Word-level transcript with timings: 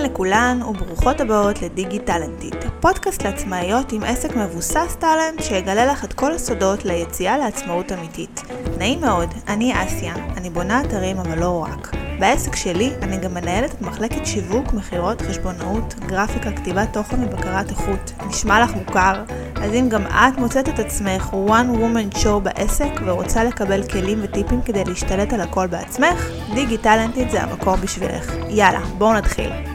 היי 0.00 0.08
לכולן 0.08 0.60
וברוכות 0.62 1.20
הבאות 1.20 1.62
לדיגי 1.62 1.98
טאלנטית, 1.98 2.54
הפודקאסט 2.64 3.22
לעצמאיות 3.22 3.92
עם 3.92 4.02
עסק 4.02 4.36
מבוסס 4.36 4.96
טאלנט 4.98 5.42
שיגלה 5.42 5.86
לך 5.86 6.04
את 6.04 6.12
כל 6.12 6.32
הסודות 6.32 6.84
ליציאה 6.84 7.38
לעצמאות 7.38 7.92
אמיתית. 7.92 8.42
נעים 8.78 9.00
מאוד, 9.00 9.28
אני 9.48 9.72
אסיה, 9.84 10.14
אני 10.36 10.50
בונה 10.50 10.80
אתרים 10.80 11.18
אבל 11.18 11.38
לא 11.38 11.66
רק. 11.68 11.96
בעסק 12.20 12.56
שלי 12.56 12.90
אני 13.02 13.18
גם 13.18 13.34
מנהלת 13.34 13.74
את 13.74 13.82
מחלקת 13.82 14.26
שיווק, 14.26 14.72
מכירות, 14.72 15.22
חשבונאות, 15.22 15.94
גרפיקה, 15.94 16.52
כתיבת 16.52 16.88
תוכן 16.92 17.24
ובקרת 17.24 17.70
איכות. 17.70 18.12
נשמע 18.26 18.64
לך 18.64 18.70
מוכר? 18.74 19.22
אז 19.56 19.72
אם 19.74 19.88
גם 19.88 20.06
את 20.06 20.38
מוצאת 20.38 20.68
את 20.68 20.78
עצמך 20.78 21.30
one 21.46 21.76
woman 21.76 22.16
show 22.16 22.38
בעסק 22.42 22.90
ורוצה 23.04 23.44
לקבל 23.44 23.82
כלים 23.88 24.18
וטיפים 24.22 24.62
כדי 24.62 24.84
להשתלט 24.84 25.32
על 25.32 25.40
הכל 25.40 25.66
בעצמך, 25.66 26.30
דיגי 26.54 26.78
טאלנטית 26.78 27.30
זה 27.30 27.42
המקום 27.42 27.80
בשבילך. 27.80 28.34
יאללה, 28.48 28.80
בואו 28.98 29.14
נתחיל. 29.14 29.69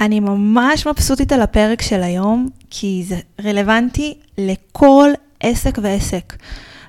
אני 0.00 0.20
ממש 0.20 0.86
מבסוטית 0.86 1.32
על 1.32 1.42
הפרק 1.42 1.82
של 1.82 2.02
היום, 2.02 2.48
כי 2.70 3.04
זה 3.06 3.16
רלוונטי 3.44 4.14
לכל 4.38 5.10
עסק 5.40 5.78
ועסק. 5.82 6.36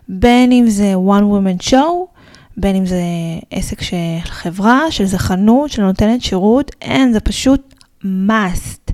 בין 0.09 0.51
אם 0.51 0.65
זה 0.67 0.93
one 0.93 1.23
woman 1.23 1.69
show, 1.69 2.19
בין 2.57 2.75
אם 2.75 2.85
זה 2.85 3.01
עסק 3.51 3.81
של 3.81 3.95
חברה, 4.23 4.91
של 4.91 5.05
זכנות, 5.05 5.71
שנותנת 5.71 6.21
שירות, 6.21 6.71
אין, 6.81 7.13
זה 7.13 7.19
פשוט 7.19 7.73
must. 8.03 8.91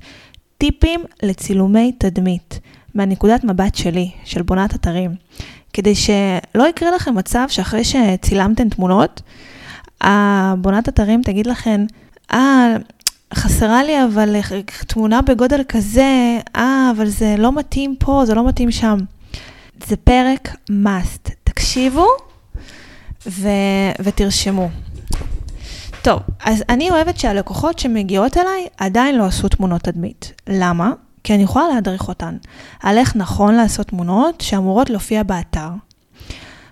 טיפים 0.57 1.03
לצילומי 1.23 1.91
תדמית, 1.97 2.59
מהנקודת 2.93 3.43
מבט 3.43 3.75
שלי, 3.75 4.11
של 4.23 4.41
בונת 4.41 4.75
אתרים, 4.75 5.11
כדי 5.73 5.95
שלא 5.95 6.67
יקרה 6.69 6.91
לכם 6.95 7.15
מצב 7.15 7.45
שאחרי 7.47 7.83
שצילמתם 7.83 8.69
תמונות, 8.69 9.21
הבונת 10.01 10.89
אתרים 10.89 11.21
תגיד 11.21 11.47
לכם, 11.47 11.85
אה, 12.33 12.75
חסרה 13.35 13.83
לי 13.83 14.03
אבל 14.03 14.35
תמונה 14.87 15.21
בגודל 15.21 15.61
כזה, 15.67 16.39
אה, 16.55 16.91
אבל 16.95 17.07
זה 17.07 17.35
לא 17.37 17.51
מתאים 17.51 17.95
פה, 17.99 18.23
זה 18.25 18.35
לא 18.35 18.47
מתאים 18.47 18.71
שם. 18.71 18.97
זה 19.87 19.95
פרק 19.95 20.55
must. 20.69 21.31
תקשיבו 21.43 22.07
ו- 23.27 23.91
ותרשמו. 23.99 24.69
טוב, 26.01 26.19
אז 26.45 26.63
אני 26.69 26.89
אוהבת 26.89 27.19
שהלקוחות 27.19 27.79
שמגיעות 27.79 28.37
אליי 28.37 28.67
עדיין 28.77 29.17
לא 29.17 29.23
עשו 29.23 29.49
תמונות 29.49 29.81
תדמית. 29.81 30.33
למה? 30.47 30.91
כי 31.23 31.33
אני 31.33 31.43
יכולה 31.43 31.67
להדריך 31.73 32.07
אותן 32.07 32.37
על 32.83 32.97
איך 32.97 33.15
נכון 33.15 33.55
לעשות 33.55 33.87
תמונות 33.87 34.41
שאמורות 34.41 34.89
להופיע 34.89 35.23
באתר. 35.23 35.69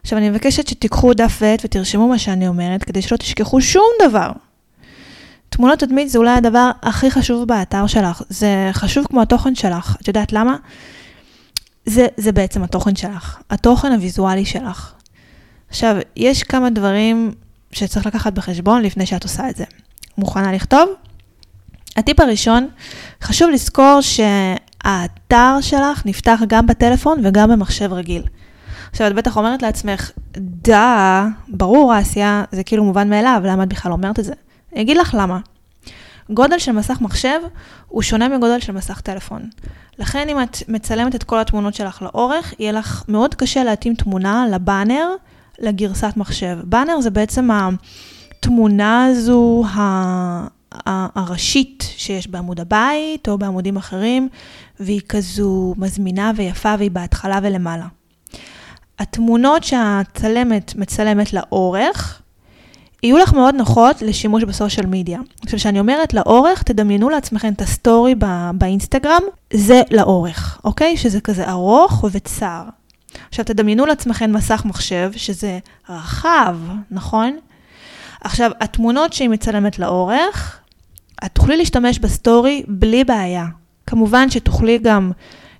עכשיו, 0.01 0.17
אני 0.17 0.29
מבקשת 0.29 0.67
שתיקחו 0.67 1.13
דף 1.13 1.37
ועט 1.41 1.61
ותרשמו 1.65 2.07
מה 2.07 2.17
שאני 2.17 2.47
אומרת, 2.47 2.83
כדי 2.83 3.01
שלא 3.01 3.17
תשכחו 3.17 3.61
שום 3.61 3.87
דבר. 4.07 4.31
תמונות 5.53 5.79
תדמית 5.79 6.09
זה 6.09 6.17
אולי 6.17 6.31
הדבר 6.31 6.71
הכי 6.81 7.11
חשוב 7.11 7.47
באתר 7.47 7.87
שלך. 7.87 8.21
זה 8.29 8.69
חשוב 8.71 9.05
כמו 9.09 9.21
התוכן 9.21 9.55
שלך. 9.55 9.97
את 10.01 10.07
יודעת 10.07 10.33
למה? 10.33 10.55
זה, 11.85 12.07
זה 12.17 12.31
בעצם 12.31 12.63
התוכן 12.63 12.95
שלך, 12.95 13.37
התוכן 13.49 13.91
הוויזואלי 13.91 14.45
שלך. 14.45 14.93
עכשיו, 15.69 15.95
יש 16.15 16.43
כמה 16.43 16.69
דברים 16.69 17.31
שצריך 17.71 18.05
לקחת 18.05 18.33
בחשבון 18.33 18.81
לפני 18.81 19.05
שאת 19.05 19.23
עושה 19.23 19.49
את 19.49 19.55
זה. 19.55 19.63
מוכנה 20.17 20.51
לכתוב? 20.51 20.89
הטיפ 21.97 22.19
הראשון, 22.19 22.67
חשוב 23.21 23.49
לזכור 23.49 23.99
שהאתר 24.01 25.57
שלך 25.61 26.05
נפתח 26.05 26.39
גם 26.47 26.67
בטלפון 26.67 27.21
וגם 27.23 27.49
במחשב 27.49 27.93
רגיל. 27.93 28.23
עכשיו, 28.91 29.07
את 29.07 29.13
בטח 29.15 29.37
אומרת 29.37 29.61
לעצמך, 29.61 30.11
דה, 30.37 31.27
ברור, 31.47 31.99
אסיה, 31.99 32.43
זה 32.51 32.63
כאילו 32.63 32.83
מובן 32.83 33.09
מאליו, 33.09 33.41
למה 33.45 33.63
את 33.63 33.69
בכלל 33.69 33.91
אומרת 33.91 34.19
את 34.19 34.25
זה? 34.25 34.33
אגיד 34.81 34.97
לך 34.97 35.15
למה. 35.19 35.39
גודל 36.29 36.59
של 36.59 36.71
מסך 36.71 37.01
מחשב 37.01 37.39
הוא 37.87 38.01
שונה 38.01 38.29
מגודל 38.29 38.59
של 38.59 38.71
מסך 38.71 39.01
טלפון. 39.01 39.49
לכן 39.99 40.29
אם 40.29 40.41
את 40.43 40.57
מצלמת 40.67 41.15
את 41.15 41.23
כל 41.23 41.39
התמונות 41.39 41.73
שלך 41.73 42.01
לאורך, 42.01 42.53
יהיה 42.59 42.71
לך 42.71 43.03
מאוד 43.07 43.35
קשה 43.35 43.63
להתאים 43.63 43.95
תמונה 43.95 44.45
לבאנר 44.51 45.09
לגרסת 45.59 46.13
מחשב. 46.17 46.57
באנר 46.63 47.01
זה 47.01 47.09
בעצם 47.09 47.49
התמונה 47.51 49.05
הזו 49.05 49.63
הראשית 50.85 51.83
שיש 51.97 52.27
בעמוד 52.27 52.59
הבית 52.59 53.29
או 53.29 53.37
בעמודים 53.37 53.77
אחרים, 53.77 54.29
והיא 54.79 55.01
כזו 55.09 55.73
מזמינה 55.77 56.31
ויפה 56.35 56.75
והיא 56.77 56.91
בהתחלה 56.91 57.39
ולמעלה. 57.43 57.87
התמונות 58.99 59.63
שהצלמת 59.63 60.75
מצלמת 60.75 61.33
לאורך, 61.33 62.21
יהיו 63.03 63.17
לך 63.17 63.33
מאוד 63.33 63.55
נוחות 63.55 64.01
לשימוש 64.01 64.43
בסושיאל 64.43 64.85
מדיה. 64.85 65.19
עכשיו, 65.43 65.59
כשאני 65.59 65.79
אומרת 65.79 66.13
לאורך, 66.13 66.63
תדמיינו 66.63 67.09
לעצמכם 67.09 67.53
את 67.53 67.61
הסטורי 67.61 68.15
באינסטגרם, 68.53 69.21
זה 69.53 69.81
לאורך, 69.91 70.61
אוקיי? 70.63 70.97
שזה 70.97 71.21
כזה 71.21 71.49
ארוך 71.49 72.05
וצר. 72.11 72.63
עכשיו, 73.29 73.45
תדמיינו 73.45 73.85
לעצמכם 73.85 74.33
מסך 74.33 74.61
מחשב, 74.65 75.11
שזה 75.15 75.59
רחב, 75.89 76.57
נכון? 76.91 77.37
עכשיו, 78.21 78.51
התמונות 78.61 79.13
שהיא 79.13 79.29
מצלמת 79.29 79.79
לאורך, 79.79 80.59
את 81.25 81.31
תוכלי 81.33 81.57
להשתמש 81.57 81.99
בסטורי 81.99 82.63
בלי 82.67 83.03
בעיה. 83.03 83.45
כמובן 83.87 84.29
שתוכלי 84.29 84.77
גם 84.77 85.11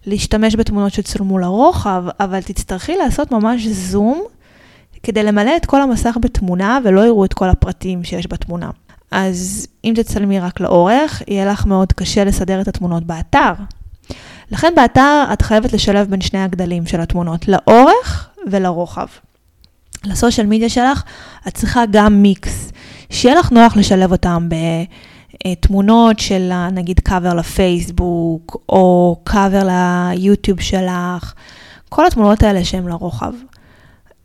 להשתמש 0.05 0.55
בתמונות 0.55 0.93
שצולמו 0.93 1.39
לרוחב, 1.39 2.03
אבל 2.19 2.41
תצטרכי 2.41 2.95
לעשות 2.95 3.31
ממש 3.31 3.67
זום 3.67 4.23
כדי 5.03 5.24
למלא 5.24 5.58
את 5.58 5.66
כל 5.66 5.81
המסך 5.81 6.18
בתמונה 6.22 6.80
ולא 6.84 7.02
יראו 7.02 7.25
את 7.25 7.34
כל 7.34 7.50
הפרטים 7.50 8.03
שיש 8.03 8.28
בתמונה. 8.28 8.69
אז 9.12 9.68
אם 9.84 9.94
תצלמי 9.96 10.40
רק 10.40 10.59
לאורך, 10.59 11.22
יהיה 11.28 11.46
לך 11.46 11.66
מאוד 11.66 11.94
קשה 11.94 12.24
לסדר 12.24 12.62
את 12.62 12.68
התמונות 12.68 13.03
באתר. 13.03 13.53
לכן 14.52 14.74
באתר 14.75 15.24
את 15.34 15.41
חייבת 15.41 15.74
לשלב 15.74 16.08
בין 16.09 16.22
שני 16.22 16.40
הגדלים 16.40 16.86
של 16.86 17.02
התמונות, 17.02 17.47
לאורך 17.47 18.30
ולרוחב. 18.52 19.08
לסושיאל 20.06 20.47
מדיה 20.47 20.69
שלך 20.69 21.03
את 21.47 21.53
צריכה 21.53 21.84
גם 21.91 22.22
מיקס, 22.22 22.72
שיהיה 23.09 23.35
לך 23.35 23.52
נוח 23.52 23.78
לשלב 23.78 24.12
אותם 24.12 24.50
בתמונות 25.46 26.20
של 26.20 26.52
נגיד 26.72 27.00
קאבר 27.00 27.34
לפייסבוק, 27.34 28.58
או 28.70 29.18
קאבר 29.24 29.68
ליוטיוב 29.68 30.62
שלך, 30.62 31.34
כל 31.90 32.08
התמונות 32.08 32.44
האלה 32.44 32.66
שהן 32.66 32.88
לרוחב. 32.88 33.34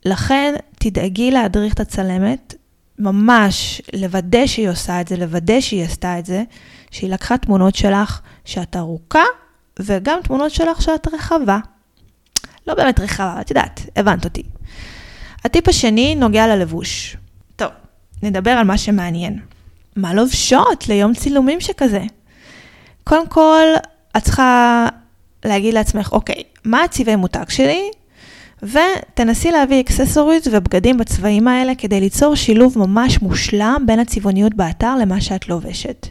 לכן 0.09 0.55
תדאגי 0.79 1.31
להדריך 1.31 1.75
את 1.75 1.81
הצלמת, 1.81 2.55
ממש 2.99 3.83
לוודא 3.93 4.47
שהיא 4.47 4.69
עושה 4.69 5.01
את 5.01 5.09
זה, 5.09 5.17
לוודא 5.17 5.61
שהיא 5.61 5.85
עשתה 5.85 6.19
את 6.19 6.27
זה, 6.27 6.43
שהיא 6.91 7.11
לקחה 7.11 7.39
תמונות 7.39 7.75
שלך 7.75 8.21
שאת 8.45 8.77
ארוכה, 8.77 9.25
וגם 9.79 10.19
תמונות 10.25 10.51
שלך 10.51 10.83
שאת 10.83 11.09
רחבה. 11.15 11.59
לא 12.67 12.75
באמת 12.75 13.01
רחבה, 13.01 13.41
את 13.41 13.51
יודעת, 13.51 13.81
הבנת 13.97 14.25
אותי. 14.25 14.43
הטיפ 15.45 15.69
השני 15.69 16.15
נוגע 16.15 16.47
ללבוש. 16.47 17.17
טוב, 17.57 17.71
נדבר 18.23 18.51
על 18.51 18.67
מה 18.67 18.79
שמעניין. 18.79 19.39
מה 19.97 20.15
לובשות 20.15 20.89
ליום 20.89 21.15
צילומים 21.15 21.61
שכזה? 21.61 22.03
קודם 23.05 23.29
כל, 23.29 23.67
את 24.17 24.23
צריכה 24.23 24.87
להגיד 25.45 25.75
לעצמך, 25.75 26.13
אוקיי, 26.13 26.43
מה 26.65 26.85
הצבעי 26.85 27.17
מותג 27.17 27.49
שלי? 27.49 27.91
ותנסי 28.63 29.51
להביא 29.51 29.81
אקססוריז 29.81 30.43
ובגדים 30.53 30.99
בצבעים 30.99 31.49
האלה 31.49 31.75
כדי 31.75 32.01
ליצור 32.01 32.35
שילוב 32.35 32.79
ממש 32.79 33.23
מושלם 33.23 33.83
בין 33.87 33.99
הצבעוניות 34.01 34.55
באתר 34.55 34.97
למה 34.97 35.21
שאת 35.21 35.49
לובשת. 35.49 36.07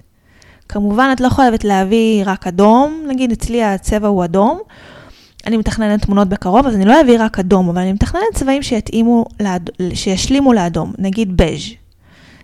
כמובן, 0.70 1.10
את 1.14 1.22
לא 1.22 1.30
חייבת 1.30 1.64
להביא 1.64 2.24
רק 2.26 2.48
אדום, 2.48 3.04
נגיד 3.08 3.32
אצלי 3.32 3.64
הצבע 3.64 4.08
הוא 4.08 4.24
אדום. 4.24 4.60
אני 5.48 5.58
מתכננת 5.58 6.06
תמונות 6.06 6.30
בקרוב, 6.30 6.68
אז 6.68 6.76
אני 6.76 6.86
לא 6.86 7.02
אביא 7.02 7.18
רק 7.20 7.40
אדום, 7.40 7.70
אבל 7.70 7.82
אני 7.82 7.94
מתכננת 7.94 8.24
צבעים 8.34 8.64
שיתאימו, 8.64 9.26
לאד... 9.40 9.70
שישלימו 9.94 10.54
לאדום, 10.54 10.94
נגיד 10.98 11.38
בז'. 11.38 11.62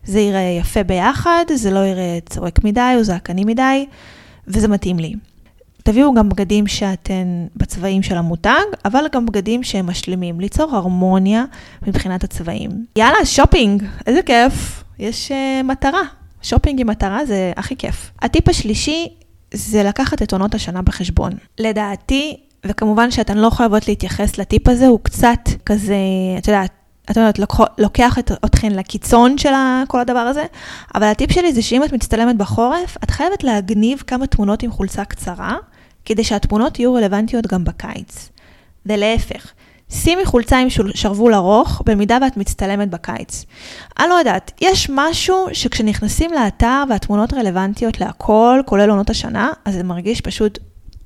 זה 0.05 0.19
יראה 0.19 0.57
יפה 0.59 0.83
ביחד, 0.83 1.45
זה 1.55 1.71
לא 1.71 1.79
יראה 1.79 2.19
צורח 2.29 2.63
מדי 2.63 2.93
או 2.97 3.03
צעקני 3.03 3.43
מדי, 3.43 3.85
וזה 4.47 4.67
מתאים 4.67 4.99
לי. 4.99 5.13
תביאו 5.83 6.13
גם 6.13 6.29
בגדים 6.29 6.67
שאתן 6.67 7.47
בצבעים 7.55 8.03
של 8.03 8.17
המותג, 8.17 8.63
אבל 8.85 9.05
גם 9.11 9.25
בגדים 9.25 9.63
שהם 9.63 9.87
משלימים, 9.87 10.39
ליצור 10.39 10.75
הרמוניה 10.75 11.43
מבחינת 11.87 12.23
הצבעים. 12.23 12.85
יאללה, 12.95 13.25
שופינג, 13.25 13.83
איזה 14.07 14.21
כיף, 14.21 14.83
יש 14.99 15.31
אה, 15.31 15.63
מטרה. 15.63 16.01
שופינג 16.41 16.81
עם 16.81 16.87
מטרה 16.87 17.25
זה 17.25 17.51
הכי 17.57 17.75
כיף. 17.75 18.11
הטיפ 18.21 18.49
השלישי 18.49 19.07
זה 19.53 19.83
לקחת 19.83 20.21
את 20.21 20.33
עונות 20.33 20.55
השנה 20.55 20.81
בחשבון. 20.81 21.31
לדעתי, 21.59 22.37
וכמובן 22.65 23.11
שאתן 23.11 23.37
לא 23.37 23.49
חייבות 23.49 23.87
להתייחס 23.87 24.37
לטיפ 24.37 24.67
הזה, 24.67 24.87
הוא 24.87 24.99
קצת 25.03 25.39
כזה, 25.65 25.95
את 26.37 26.47
יודעת, 26.47 26.71
את 27.11 27.17
יודעת, 27.17 27.39
לוקח 27.77 28.19
את, 28.19 28.31
אתכן 28.45 28.71
לקיצון 28.71 29.37
של 29.37 29.49
כל 29.87 29.99
הדבר 29.99 30.19
הזה, 30.19 30.45
אבל 30.95 31.03
הטיפ 31.07 31.31
שלי 31.31 31.53
זה 31.53 31.61
שאם 31.61 31.83
את 31.83 31.93
מצטלמת 31.93 32.37
בחורף, 32.37 32.97
את 33.03 33.09
חייבת 33.09 33.43
להגניב 33.43 34.03
כמה 34.07 34.27
תמונות 34.27 34.63
עם 34.63 34.71
חולצה 34.71 35.05
קצרה, 35.05 35.55
כדי 36.05 36.23
שהתמונות 36.23 36.79
יהיו 36.79 36.93
רלוונטיות 36.93 37.47
גם 37.47 37.63
בקיץ. 37.63 38.29
ולהפך, 38.85 39.51
שימי 39.89 40.25
חולצה 40.25 40.59
עם 40.59 40.67
שרוול 40.93 41.33
ארוך, 41.33 41.81
במידה 41.85 42.17
ואת 42.21 42.37
מצטלמת 42.37 42.89
בקיץ. 42.89 43.45
אני 43.99 44.09
לא 44.09 44.13
יודעת, 44.13 44.51
יש 44.61 44.89
משהו 44.93 45.47
שכשנכנסים 45.53 46.33
לאתר 46.33 46.83
והתמונות 46.89 47.33
רלוונטיות 47.33 47.99
להכל, 47.99 48.61
כולל 48.65 48.89
עונות 48.89 49.09
השנה, 49.09 49.51
אז 49.65 49.73
זה 49.73 49.83
מרגיש 49.83 50.21
פשוט 50.21 50.59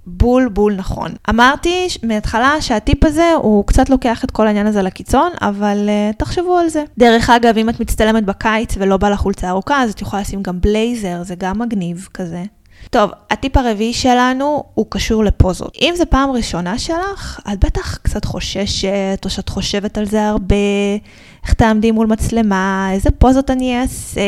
בול 0.09 0.49
בול 0.49 0.75
נכון. 0.75 1.11
אמרתי 1.29 1.87
מההתחלה 2.03 2.61
שהטיפ 2.61 3.05
הזה 3.05 3.33
הוא 3.33 3.65
קצת 3.67 3.89
לוקח 3.89 4.23
את 4.23 4.31
כל 4.31 4.47
העניין 4.47 4.67
הזה 4.67 4.81
לקיצון, 4.81 5.31
אבל 5.41 5.89
uh, 5.89 6.17
תחשבו 6.17 6.57
על 6.57 6.69
זה. 6.69 6.83
דרך 6.97 7.29
אגב, 7.29 7.57
אם 7.57 7.69
את 7.69 7.79
מצטלמת 7.79 8.25
בקיץ 8.25 8.75
ולא 8.77 8.97
בא 8.97 9.09
לחולצה 9.09 9.49
ארוכה, 9.49 9.83
אז 9.83 9.91
את 9.91 10.01
יכולה 10.01 10.21
לשים 10.21 10.43
גם 10.43 10.61
בלייזר, 10.61 11.23
זה 11.23 11.35
גם 11.35 11.59
מגניב 11.59 12.07
כזה. 12.13 12.43
טוב, 12.89 13.11
הטיפ 13.29 13.57
הרביעי 13.57 13.93
שלנו 13.93 14.63
הוא 14.73 14.85
קשור 14.89 15.23
לפוזות. 15.23 15.77
אם 15.81 15.93
זו 15.97 16.03
פעם 16.09 16.31
ראשונה 16.31 16.79
שלך, 16.79 17.39
את 17.53 17.65
בטח 17.65 17.97
קצת 17.97 18.25
חוששת, 18.25 19.21
או 19.25 19.29
שאת 19.29 19.49
חושבת 19.49 19.97
על 19.97 20.05
זה 20.05 20.27
הרבה, 20.27 20.55
איך 21.43 21.53
תעמדי 21.53 21.91
מול 21.91 22.07
מצלמה, 22.07 22.89
איזה 22.91 23.11
פוזות 23.11 23.51
אני 23.51 23.81
אעשה, 23.81 24.21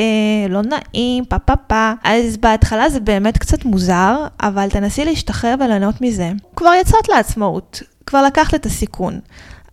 לא 0.50 0.62
נעים, 0.62 1.26
פה 1.26 1.40
פה 1.40 1.56
פה. 1.56 1.92
אז 2.04 2.38
בהתחלה 2.38 2.90
זה 2.90 3.00
באמת 3.00 3.38
קצת 3.38 3.66
מוזר, 3.66 4.26
אבל 4.40 4.70
תנסי 4.70 5.06
להשתחרר 5.06 5.56
וליהנות 5.60 6.02
מזה. 6.02 6.32
כבר 6.56 6.72
יצאת 6.82 7.10
לעצמאות, 7.10 7.82
כבר 8.06 8.24
לקחת 8.24 8.56
את 8.56 8.66
הסיכון. 8.66 9.20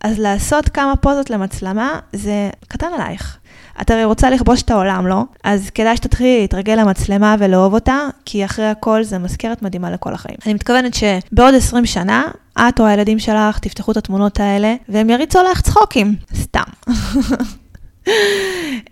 אז 0.03 0.19
לעשות 0.19 0.69
כמה 0.69 0.95
פוזות 0.95 1.29
למצלמה 1.29 1.99
זה 2.13 2.49
קטן 2.67 2.87
עלייך. 2.93 3.37
את 3.81 3.91
הרי 3.91 4.03
רוצה 4.03 4.29
לכבוש 4.29 4.61
את 4.61 4.71
העולם, 4.71 5.07
לא? 5.07 5.23
אז 5.43 5.69
כדאי 5.69 5.97
שתתחילי 5.97 6.41
להתרגל 6.41 6.75
למצלמה 6.75 7.35
ולאהוב 7.39 7.73
אותה, 7.73 7.99
כי 8.25 8.45
אחרי 8.45 8.65
הכל 8.65 9.03
זה 9.03 9.17
מזכרת 9.17 9.61
מדהימה 9.61 9.91
לכל 9.91 10.13
החיים. 10.13 10.37
אני 10.45 10.53
מתכוונת 10.53 10.93
שבעוד 10.93 11.53
20 11.53 11.85
שנה, 11.85 12.23
את 12.59 12.79
או 12.79 12.85
הילדים 12.85 13.19
שלך 13.19 13.59
תפתחו 13.59 13.91
את 13.91 13.97
התמונות 13.97 14.39
האלה, 14.39 14.75
והם 14.89 15.09
יריצו 15.09 15.39
עלייך 15.39 15.61
צחוקים. 15.61 16.15
סתם. 16.35 16.63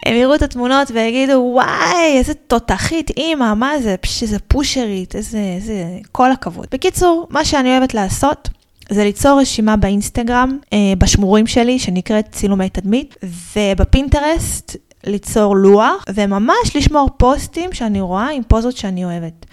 הם 0.06 0.16
יראו 0.16 0.36
את 0.36 0.42
התמונות 0.42 0.92
ויגידו, 0.92 1.50
וואי, 1.54 2.18
איזה 2.18 2.34
תותחית 2.34 3.10
אימא, 3.10 3.54
מה 3.54 3.72
זה, 3.82 3.96
פש, 4.02 4.24
איזה 4.24 4.40
פושרית, 4.40 5.16
איזה, 5.16 5.40
איזה, 5.56 5.86
כל 6.12 6.32
הכבוד. 6.32 6.68
בקיצור, 6.72 7.28
מה 7.30 7.46
שאני 7.46 7.70
אוהבת 7.70 7.94
לעשות, 7.94 8.50
זה 8.90 9.04
ליצור 9.04 9.40
רשימה 9.42 9.76
באינסטגרם, 9.76 10.58
אה, 10.74 10.94
בשמורים 10.98 11.48
שלי, 11.48 11.80
שנקראת 11.80 12.26
צילומי 12.32 12.70
תדמית, 12.70 13.16
ובפינטרסט 13.56 14.76
ליצור 15.04 15.56
לוח, 15.56 16.06
וממש 16.14 16.76
לשמור 16.76 17.10
פוסטים 17.18 17.74
שאני 17.74 18.02
רואה 18.02 18.30
עם 18.30 18.44
פוזות 18.48 18.78
שאני 18.78 19.06
אוהבת. 19.06 19.46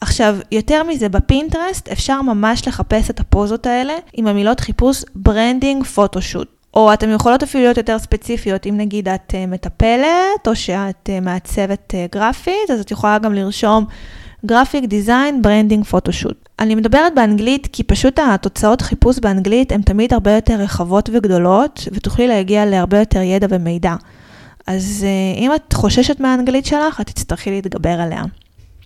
עכשיו, 0.00 0.36
יותר 0.52 0.82
מזה, 0.82 1.08
בפינטרסט 1.08 1.88
אפשר 1.88 2.22
ממש 2.22 2.68
לחפש 2.68 3.10
את 3.10 3.20
הפוזות 3.20 3.66
האלה 3.66 3.94
עם 4.12 4.26
המילות 4.26 4.60
חיפוש 4.60 5.04
branding 5.14 5.84
photoshoot. 5.84 6.48
או 6.74 6.92
אתן 6.92 7.10
יכולות 7.10 7.42
אפילו 7.42 7.64
להיות 7.64 7.76
יותר 7.76 7.98
ספציפיות, 7.98 8.66
אם 8.66 8.74
נגיד 8.76 9.08
את 9.08 9.30
אה, 9.30 9.50
מטפלת, 9.50 10.46
או 10.46 10.56
שאת 10.56 11.08
אה, 11.08 11.24
מעצבת 11.24 11.94
אה, 11.94 12.14
גרפית, 12.16 12.70
אז 12.72 12.80
את 12.80 12.90
יכולה 12.90 13.18
גם 13.18 13.34
לרשום 13.34 13.84
graphic 14.46 14.84
design, 14.84 15.42
branding, 15.42 15.84
photoshoot. 15.84 16.41
אני 16.58 16.74
מדברת 16.74 17.14
באנגלית 17.14 17.68
כי 17.72 17.82
פשוט 17.82 18.18
התוצאות 18.18 18.82
חיפוש 18.82 19.18
באנגלית 19.18 19.72
הן 19.72 19.82
תמיד 19.82 20.12
הרבה 20.12 20.32
יותר 20.34 20.54
רחבות 20.54 21.10
וגדולות, 21.12 21.88
ותוכלי 21.92 22.28
להגיע 22.28 22.66
להרבה 22.66 22.98
יותר 22.98 23.20
ידע 23.20 23.46
ומידע. 23.50 23.94
אז 24.66 25.06
אה, 25.06 25.38
אם 25.38 25.54
את 25.54 25.72
חוששת 25.72 26.20
מהאנגלית 26.20 26.66
שלך, 26.66 27.00
את 27.00 27.06
תצטרכי 27.06 27.50
להתגבר 27.50 28.00
עליה. 28.00 28.22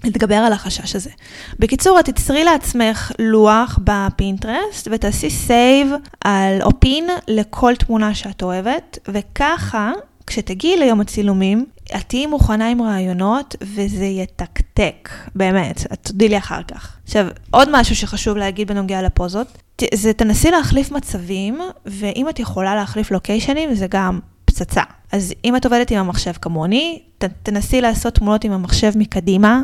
להתגבר 0.05 0.35
על 0.35 0.53
החשש 0.53 0.97
הזה. 0.97 1.11
בקיצור, 1.59 2.01
את 2.01 2.05
תצרי 2.05 2.45
לעצמך 2.45 3.13
לוח 3.19 3.79
בפינטרסט 3.85 4.89
ותעשי 4.91 5.31
save 5.31 6.63
או 6.63 6.81
pin 6.81 7.05
לכל 7.29 7.75
תמונה 7.77 8.15
שאת 8.15 8.43
אוהבת, 8.43 8.99
וככה, 9.09 9.93
כשתגיעי 10.27 10.79
ליום 10.79 11.01
הצילומים, 11.01 11.67
את 11.97 12.03
תהיי 12.07 12.27
מוכנה 12.27 12.69
עם 12.69 12.83
רעיונות 12.83 13.57
וזה 13.63 14.05
יתקתק, 14.05 15.09
באמת, 15.35 15.87
את 15.93 15.99
תודי 16.03 16.29
לי 16.29 16.39
אחר 16.39 16.63
כך. 16.63 16.97
עכשיו, 17.05 17.27
עוד 17.51 17.69
משהו 17.73 17.97
שחשוב 17.97 18.37
להגיד 18.37 18.69
בנוגע 18.69 19.03
לפוזות, 19.03 19.59
זה 19.95 20.13
תנסי 20.13 20.51
להחליף 20.51 20.91
מצבים, 20.91 21.61
ואם 21.87 22.29
את 22.29 22.39
יכולה 22.39 22.75
להחליף 22.75 23.11
לוקיישנים, 23.11 23.75
זה 23.75 23.87
גם 23.91 24.21
פצצה. 24.45 24.83
אז 25.13 25.35
אם 25.45 25.57
את 25.57 25.65
עובדת 25.65 25.91
עם 25.91 25.99
המחשב 25.99 26.33
כמוני, 26.33 27.03
ת, 27.19 27.25
תנסי 27.43 27.81
לעשות 27.81 28.15
תמונות 28.15 28.45
עם 28.45 28.53
המחשב 28.53 28.93
מקדימה, 28.97 29.63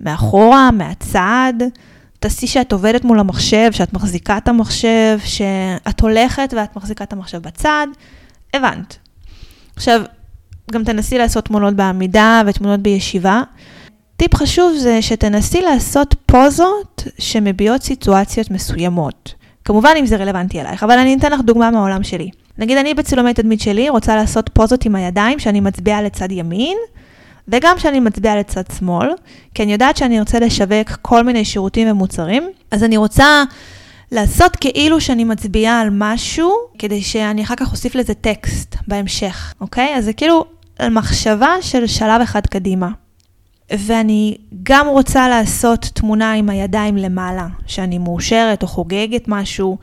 מאחורה, 0.00 0.70
מהצד. 0.70 1.52
תעשי 2.18 2.46
שאת 2.46 2.72
עובדת 2.72 3.04
מול 3.04 3.18
המחשב, 3.18 3.72
שאת 3.72 3.92
מחזיקה 3.92 4.36
את 4.36 4.48
המחשב, 4.48 5.18
שאת 5.24 6.00
הולכת 6.00 6.54
ואת 6.56 6.76
מחזיקה 6.76 7.04
את 7.04 7.12
המחשב 7.12 7.38
בצד. 7.38 7.86
הבנת. 8.54 8.96
עכשיו, 9.76 10.02
גם 10.70 10.84
תנסי 10.84 11.18
לעשות 11.18 11.44
תמונות 11.44 11.74
בעמידה 11.74 12.42
ותמונות 12.46 12.80
בישיבה. 12.80 13.42
טיפ 14.16 14.34
חשוב 14.34 14.74
זה 14.78 15.02
שתנסי 15.02 15.62
לעשות 15.62 16.14
פוזות 16.26 17.04
שמביעות 17.18 17.82
סיטואציות 17.82 18.50
מסוימות. 18.50 19.34
כמובן 19.64 19.92
אם 20.00 20.06
זה 20.06 20.16
רלוונטי 20.16 20.60
אלייך, 20.60 20.82
אבל 20.82 20.98
אני 20.98 21.14
אתן 21.14 21.32
לך 21.32 21.40
דוגמה 21.40 21.70
מהעולם 21.70 22.02
שלי. 22.02 22.30
נגיד 22.58 22.78
אני 22.78 22.94
בצילומי 22.94 23.34
תדמית 23.34 23.60
שלי 23.60 23.88
רוצה 23.88 24.16
לעשות 24.16 24.50
פוזות 24.52 24.84
עם 24.84 24.94
הידיים 24.94 25.38
שאני 25.38 25.60
מצביעה 25.60 26.02
לצד 26.02 26.32
ימין, 26.32 26.76
וגם 27.48 27.78
שאני 27.78 28.00
מצביעה 28.00 28.36
לצד 28.36 28.62
שמאל, 28.78 29.08
כי 29.54 29.62
אני 29.62 29.72
יודעת 29.72 29.96
שאני 29.96 30.18
ארצה 30.18 30.38
לשווק 30.38 30.90
כל 31.02 31.24
מיני 31.24 31.44
שירותים 31.44 31.90
ומוצרים, 31.90 32.50
אז 32.70 32.84
אני 32.84 32.96
רוצה 32.96 33.44
לעשות 34.12 34.56
כאילו 34.56 35.00
שאני 35.00 35.24
מצביעה 35.24 35.80
על 35.80 35.88
משהו, 35.92 36.52
כדי 36.78 37.02
שאני 37.02 37.42
אחר 37.42 37.54
כך 37.56 37.72
אוסיף 37.72 37.94
לזה 37.94 38.14
טקסט 38.14 38.76
בהמשך, 38.88 39.54
אוקיי? 39.60 39.94
אז 39.96 40.04
זה 40.04 40.12
כאילו 40.12 40.44
מחשבה 40.88 41.54
של 41.60 41.86
שלב 41.86 42.20
אחד 42.20 42.46
קדימה. 42.46 42.88
ואני 43.78 44.36
גם 44.62 44.88
רוצה 44.88 45.28
לעשות 45.28 45.90
תמונה 45.94 46.32
עם 46.32 46.50
הידיים 46.50 46.96
למעלה, 46.96 47.46
שאני 47.66 47.98
מאושרת 47.98 48.62
או 48.62 48.68
חוגגת 48.68 49.24
משהו. 49.28 49.78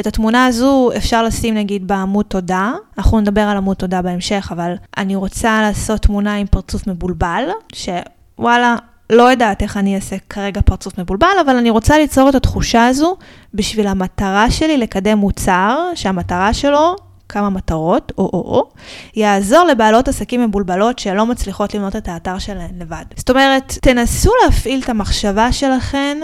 את 0.00 0.06
התמונה 0.06 0.46
הזו 0.46 0.90
אפשר 0.96 1.22
לשים 1.22 1.54
נגיד 1.54 1.86
בעמוד 1.86 2.24
תודה, 2.24 2.72
אנחנו 2.98 3.20
נדבר 3.20 3.40
על 3.40 3.56
עמוד 3.56 3.76
תודה 3.76 4.02
בהמשך, 4.02 4.48
אבל 4.52 4.74
אני 4.96 5.16
רוצה 5.16 5.62
לעשות 5.62 6.02
תמונה 6.02 6.34
עם 6.34 6.46
פרצוף 6.46 6.86
מבולבל, 6.86 7.48
שוואלה, 7.74 8.76
לא 9.10 9.30
יודעת 9.30 9.62
איך 9.62 9.76
אני 9.76 9.96
אעשה 9.96 10.16
כרגע 10.28 10.60
פרצוף 10.60 10.98
מבולבל, 10.98 11.36
אבל 11.46 11.56
אני 11.56 11.70
רוצה 11.70 11.98
ליצור 11.98 12.28
את 12.28 12.34
התחושה 12.34 12.86
הזו 12.86 13.16
בשביל 13.54 13.86
המטרה 13.86 14.50
שלי 14.50 14.78
לקדם 14.78 15.18
מוצר, 15.18 15.78
שהמטרה 15.94 16.54
שלו 16.54 16.96
כמה 17.32 17.50
מטרות, 17.50 18.12
או 18.18 18.24
או 18.24 18.40
או, 18.40 18.68
יעזור 19.16 19.64
לבעלות 19.64 20.08
עסקים 20.08 20.44
מבולבלות 20.44 20.98
שלא 20.98 21.26
מצליחות 21.26 21.74
לבנות 21.74 21.96
את 21.96 22.08
האתר 22.08 22.38
שלהן 22.38 22.78
לבד. 22.78 23.04
זאת 23.16 23.30
אומרת, 23.30 23.78
תנסו 23.82 24.30
להפעיל 24.44 24.80
את 24.84 24.88
המחשבה 24.88 25.52
שלכן 25.52 26.18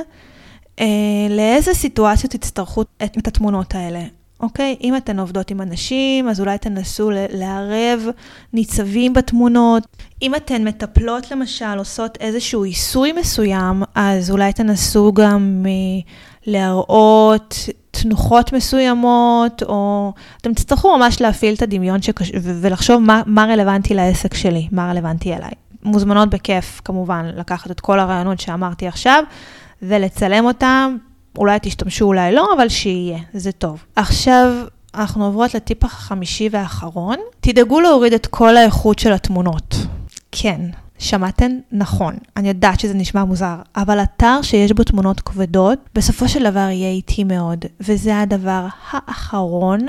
אה, 0.81 0.87
לאיזה 1.31 1.75
סיטואציות 1.75 2.33
תצטרכו 2.33 2.83
את, 2.83 3.19
את 3.19 3.29
התמונות 3.29 3.75
האלה. 3.75 4.01
אוקיי? 4.41 4.77
אם 4.83 4.97
אתן 4.97 5.19
עובדות 5.19 5.51
עם 5.51 5.61
אנשים, 5.61 6.29
אז 6.29 6.41
אולי 6.41 6.59
תנסו 6.59 7.11
לערב 7.11 8.07
ניצבים 8.53 9.13
בתמונות. 9.13 9.83
אם 10.23 10.35
אתן 10.35 10.65
מטפלות 10.69 11.31
למשל, 11.31 11.79
עושות 11.79 12.19
איזשהו 12.21 12.65
עיסוי 12.65 13.13
מסוים, 13.13 13.83
אז 13.95 14.31
אולי 14.31 14.53
תנסו 14.53 15.13
גם 15.13 15.67
אה, 15.67 16.13
להראות 16.47 17.55
תנוחות 18.03 18.53
מסוימות, 18.53 19.63
או 19.63 20.13
אתם 20.41 20.55
תצטרכו 20.55 20.99
ממש 20.99 21.21
להפעיל 21.21 21.55
את 21.55 21.63
הדמיון 21.63 22.03
שקש... 22.03 22.33
ולחשוב 22.35 23.03
מה, 23.03 23.23
מה 23.27 23.45
רלוונטי 23.45 23.95
לעסק 23.95 24.35
שלי, 24.35 24.69
מה 24.73 24.91
רלוונטי 24.91 25.35
אליי. 25.35 25.51
מוזמנות 25.83 26.31
בכיף, 26.31 26.81
כמובן, 26.85 27.31
לקחת 27.37 27.71
את 27.71 27.81
כל 27.81 28.01
הרעיונות 28.01 28.41
שאמרתי 28.41 28.89
עכשיו, 28.89 29.25
ולצלם 29.83 30.45
אותם, 30.45 30.97
אולי 31.39 31.59
תשתמשו, 31.63 32.05
אולי 32.05 32.33
לא, 32.33 32.49
אבל 32.57 32.69
שיהיה, 32.69 33.19
זה 33.35 33.53
טוב. 33.53 33.85
עכשיו, 33.97 34.53
אנחנו 34.95 35.25
עוברות 35.25 35.55
לטיפ 35.55 35.85
החמישי 35.85 36.49
והאחרון, 36.53 37.17
תדאגו 37.41 37.81
להוריד 37.81 38.13
את 38.13 38.27
כל 38.27 38.57
האיכות 38.57 38.99
של 38.99 39.13
התמונות. 39.13 39.75
כן, 40.33 40.61
שמעתן 40.99 41.59
נכון, 41.73 42.15
אני 42.37 42.49
יודעת 42.49 42.81
שזה 42.81 42.95
נשמע 42.95 43.25
מוזר, 43.25 43.57
אבל 43.77 44.03
אתר 44.03 44.43
שיש 44.43 44.73
בו 44.73 44.85
תמונות 44.85 45.21
כבדות, 45.21 45.79
בסופו 45.95 46.29
של 46.29 46.51
דבר 46.51 46.69
יהיה 46.71 46.91
איטי 46.91 47.25
מאוד, 47.25 47.65
וזה 47.81 48.21
הדבר 48.21 48.67
האחרון 48.91 49.87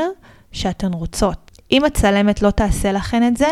שאתן 0.52 0.94
רוצות. 0.94 1.52
אם 1.72 1.86
הצלמת 1.86 2.42
לא 2.42 2.52
תעשה 2.52 2.92
לכן 2.92 3.28
את 3.28 3.38
זה, 3.38 3.48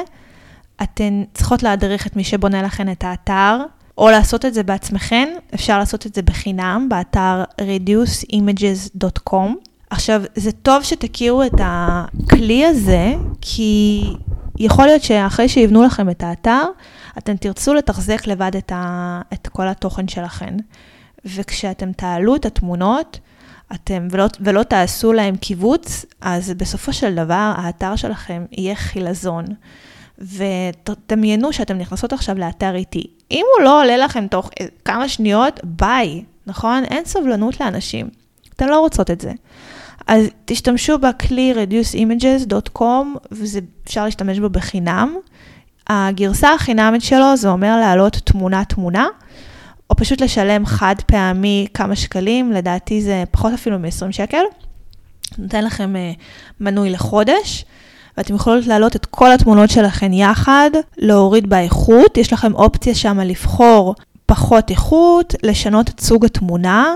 אתן 0.84 1.24
צריכות 1.34 1.64
להדריך 1.64 2.08
את 2.08 2.16
מי 2.16 2.24
שבונה 2.24 2.62
לכן 2.62 2.92
את 2.92 3.04
האתר, 3.04 3.64
או 3.98 4.10
לעשות 4.10 4.46
את 4.46 4.54
זה 4.54 4.64
בעצמכן, 4.64 5.34
אפשר 5.54 5.80
לעשות 5.80 6.06
את 6.06 6.16
זה 6.16 6.22
בחינם 6.22 6.88
באתר 6.90 7.44
reduceimages.com. 7.62 9.54
עכשיו, 9.90 10.22
זה 10.36 10.52
טוב 10.52 10.84
שתכירו 10.84 11.44
את 11.44 11.60
הכלי 11.60 12.66
הזה, 12.66 13.14
כי 13.42 14.04
יכול 14.58 14.86
להיות 14.86 15.04
שאחרי 15.04 15.50
שיבנו 15.50 15.84
לכם 15.84 16.10
את 16.10 16.24
האתר, 16.24 16.64
אתם 17.18 17.38
תרצו 17.38 17.74
לתחזק 17.74 18.28
לבד 18.28 18.56
את, 18.56 18.72
ה, 18.76 19.22
את 19.34 19.48
כל 19.48 19.68
התוכן 19.68 20.08
שלכם. 20.08 20.58
וכשאתם 21.26 21.92
תעלו 21.92 22.36
את 22.36 22.46
התמונות, 22.46 23.20
אתם, 23.76 24.08
ולא, 24.12 24.26
ולא 24.40 24.64
תעשו 24.64 25.14
להם 25.14 25.36
קיבוץ, 25.36 26.06
אז 26.22 26.54
בסופו 26.58 26.94
של 26.94 27.16
דבר 27.16 27.54
האתר 27.58 27.96
שלכם 27.96 28.46
יהיה 28.52 28.76
חילזון. 28.76 29.46
ותדמיינו 30.18 31.54
שאתם 31.54 31.78
נכנסות 31.78 32.14
עכשיו 32.14 32.38
לאתר 32.38 32.76
איטי. 32.76 33.08
אם 33.32 33.46
הוא 33.58 33.66
לא 33.66 33.82
עולה 33.82 33.98
לכם 33.98 34.28
תוך 34.28 34.50
כמה 34.86 35.10
שניות, 35.10 35.60
ביי, 35.64 36.24
נכון? 36.48 36.84
אין 36.84 37.06
סובלנות 37.06 37.60
לאנשים. 37.62 38.10
אתן 38.56 38.70
לא 38.70 38.80
רוצות 38.80 39.12
את 39.12 39.22
זה. 39.22 39.32
אז 40.08 40.26
תשתמשו 40.46 40.98
בכלי 40.98 41.54
reduceimages.com, 41.54 42.82
ואפשר 43.32 44.06
להשתמש 44.06 44.40
בו 44.40 44.50
בחינם. 44.50 45.16
הגרסה 45.90 46.54
החינמית 46.54 47.02
שלו 47.02 47.38
זה 47.38 47.50
אומר 47.50 47.78
להעלות 47.80 48.14
תמונה-תמונה, 48.24 49.08
או 49.90 49.96
פשוט 49.96 50.22
לשלם 50.22 50.66
חד 50.66 50.96
פעמי 51.06 51.68
כמה 51.74 51.96
שקלים, 51.96 52.52
לדעתי 52.52 53.02
זה 53.02 53.24
פחות 53.32 53.54
אפילו 53.54 53.80
מ-20 53.80 54.12
שקל. 54.12 54.44
נותן 55.38 55.64
לכם 55.64 55.96
uh, 55.96 56.22
מנוי 56.60 56.90
לחודש, 56.90 57.66
ואתם 58.18 58.36
יכולות 58.36 58.68
להעלות 58.68 58.96
את 58.96 59.06
כל 59.06 59.32
התמונות 59.32 59.70
שלכם 59.70 60.14
יחד, 60.14 60.70
להוריד 60.98 61.50
באיכות, 61.50 62.18
יש 62.18 62.34
לכם 62.34 62.54
אופציה 62.54 62.96
שם 62.96 63.20
לבחור 63.20 63.96
פחות 64.26 64.70
איכות, 64.70 65.36
לשנות 65.44 65.90
את 65.90 66.00
סוג 66.00 66.26
התמונה 66.26 66.96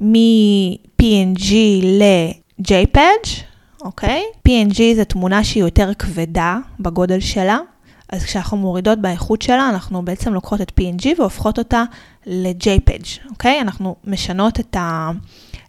מ-PNG 0.00 1.52
ל-JPEG, 1.82 3.28
אוקיי? 3.82 4.22
PNG 4.48 4.78
זה 4.96 5.04
תמונה 5.04 5.44
שהיא 5.44 5.62
יותר 5.62 5.94
כבדה 5.94 6.58
בגודל 6.80 7.20
שלה, 7.20 7.58
אז 8.12 8.24
כשאנחנו 8.24 8.56
מורידות 8.56 8.98
באיכות 8.98 9.42
שלה, 9.42 9.68
אנחנו 9.68 10.02
בעצם 10.02 10.34
לוקחות 10.34 10.60
את 10.60 10.72
PNG 10.80 11.06
והופכות 11.18 11.58
אותה 11.58 11.84
ל-JPEG, 12.26 13.30
אוקיי? 13.30 13.60
אנחנו 13.60 13.96
משנות 14.04 14.60
את, 14.60 14.76
ה, 14.76 15.10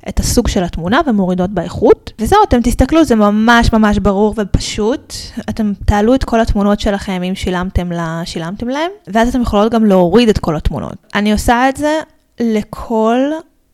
את 0.09 0.19
הסוג 0.19 0.47
של 0.47 0.63
התמונה 0.63 1.01
ומורידות 1.07 1.49
באיכות. 1.49 2.11
וזהו, 2.19 2.39
אתם 2.47 2.61
תסתכלו, 2.61 3.05
זה 3.05 3.15
ממש 3.15 3.73
ממש 3.73 3.99
ברור 3.99 4.33
ופשוט. 4.37 5.13
אתם 5.49 5.73
תעלו 5.85 6.15
את 6.15 6.23
כל 6.23 6.41
התמונות 6.41 6.79
שלכם 6.79 7.23
אם 7.23 7.35
שילמתם, 7.35 7.91
לה, 7.91 8.21
שילמתם 8.25 8.67
להם, 8.67 8.91
ואז 9.07 9.29
אתם 9.29 9.41
יכולות 9.41 9.71
גם 9.71 9.85
להוריד 9.85 10.29
את 10.29 10.37
כל 10.37 10.55
התמונות. 10.55 10.95
אני 11.15 11.31
עושה 11.31 11.69
את 11.69 11.77
זה 11.77 11.99
לכל, 12.39 13.19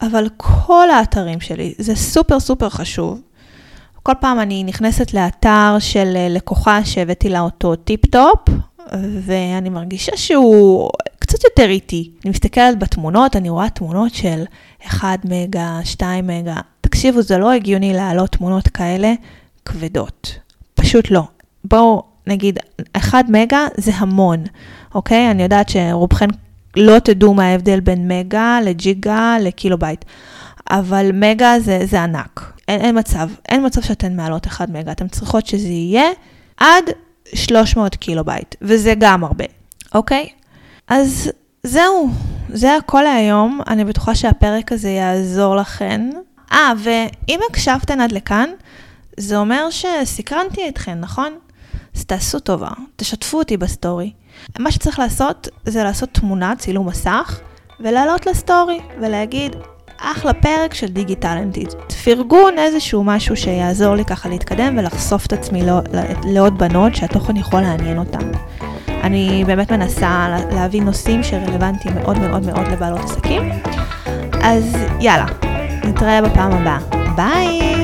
אבל 0.02 0.28
כל 0.38 0.90
האתרים 0.90 1.40
שלי. 1.40 1.74
זה 1.78 1.96
סופר 1.96 2.40
סופר 2.40 2.70
חשוב. 2.70 3.22
כל 4.04 4.14
פעם 4.20 4.40
אני 4.40 4.64
נכנסת 4.64 5.14
לאתר 5.14 5.76
של 5.80 6.28
לקוחה 6.30 6.86
שהבאתי 6.86 7.30
לה 7.30 7.40
אותו 7.40 7.76
טיפ-טופ, 7.76 8.40
ואני 9.22 9.70
מרגישה 9.70 10.18
שהוא 10.18 10.90
קצת 11.20 11.44
יותר 11.44 11.70
איטי. 11.70 12.12
אני 12.24 12.32
מסתכלת 12.32 12.80
בתמונות, 12.80 13.36
אני 13.36 13.50
רואה 13.50 13.70
תמונות 13.70 14.14
של 14.14 14.44
1 14.88 15.26
מגה, 15.26 15.80
2 15.84 16.28
מגה. 16.28 16.56
תקשיבו, 16.82 17.22
זה 17.22 17.38
לא 17.38 17.52
הגיוני 17.52 17.94
להעלות 17.94 18.32
תמונות 18.32 18.68
כאלה 18.68 19.14
כבדות. 19.66 20.36
פשוט 20.76 21.12
לא. 21.12 21.24
בואו 21.64 22.04
נגיד, 22.28 22.60
1 22.94 23.26
מגה 23.30 23.68
זה 23.78 23.92
המון, 23.96 24.44
אוקיי? 24.96 25.32
אני 25.32 25.44
יודעת 25.44 25.70
שרובכן 25.70 26.28
לא 26.78 27.00
תדעו 27.00 27.34
מה 27.34 27.44
ההבדל 27.44 27.80
בין 27.80 28.08
מגה 28.08 28.60
לג'יגה 28.64 29.38
לקילובייט. 29.42 30.06
אבל 30.70 31.10
מגה 31.14 31.60
זה, 31.60 31.80
זה 31.86 32.04
ענק. 32.04 32.54
אין, 32.68 32.82
אין 32.82 33.00
מצב, 33.00 33.30
אין 33.50 33.66
מצב 33.66 33.82
שאתן 33.82 34.16
מעלות 34.16 34.48
1 34.48 34.70
מגה. 34.70 34.92
אתן 34.92 35.08
צריכות 35.08 35.48
שזה 35.48 35.68
יהיה 35.68 36.06
עד 36.58 36.84
300 37.36 37.96
קילובייט, 37.96 38.56
וזה 38.62 38.94
גם 38.98 39.24
הרבה, 39.24 39.46
אוקיי? 39.96 40.30
אז 40.88 41.32
זהו, 41.64 42.10
זה 42.50 42.76
הכל 42.76 43.02
להיום. 43.02 43.60
אני 43.68 43.86
בטוחה 43.86 44.16
שהפרק 44.16 44.72
הזה 44.72 44.90
יעזור 44.90 45.56
לכן. 45.56 46.10
אה, 46.52 46.74
ואם 46.78 47.40
הקשבתן 47.50 48.02
עד 48.02 48.12
לכאן, 48.12 48.50
זה 49.18 49.38
אומר 49.38 49.68
שסקרנתי 49.70 50.70
אתכן, 50.70 51.00
נכון? 51.00 51.34
אז 51.96 52.06
תעשו 52.06 52.40
טובה, 52.40 52.70
תשתפו 52.96 53.40
אותי 53.40 53.58
בסטורי. 53.58 54.12
מה 54.60 54.72
שצריך 54.72 55.00
לעשות 55.00 55.48
זה 55.66 55.84
לעשות 55.84 56.10
תמונה, 56.12 56.54
צילום 56.58 56.88
מסך, 56.88 57.40
ולעלות 57.80 58.26
לסטורי, 58.26 58.80
ולהגיד, 59.02 59.56
אחלה 60.02 60.34
פרק 60.34 60.74
של 60.74 60.88
דיגיטלנטית. 60.88 61.74
פרגון 62.04 62.58
איזשהו 62.58 63.04
משהו 63.04 63.38
שיעזור 63.38 63.96
לי 63.96 64.06
ככה 64.06 64.30
להתקדם 64.30 64.78
ולחשוף 64.78 65.26
את 65.26 65.34
עצמי 65.34 65.66
לא, 65.66 65.80
לעוד 66.24 66.58
בנות 66.58 66.96
שהתוכן 66.96 67.38
יכול 67.38 67.62
לעניין 67.62 67.98
אותן. 67.98 68.32
אני 68.88 69.44
באמת 69.48 69.72
מנסה 69.72 70.38
להביא 70.52 70.82
נושאים 70.82 71.24
שרלוונטיים 71.24 71.96
מאוד 71.96 72.18
מאוד 72.18 72.46
מאוד 72.46 72.68
לבעלות 72.68 73.00
עסקים. 73.00 73.52
אז 74.44 74.78
יאללה, 75.00 75.26
נתראה 75.84 76.22
בפעם 76.22 76.52
הבאה. 76.52 76.80
ביי! 77.16 77.81